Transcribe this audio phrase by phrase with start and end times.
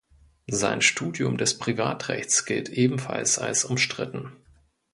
[0.49, 4.31] Sein Studium des Privatrechts gilt ebenfalls als umstritten.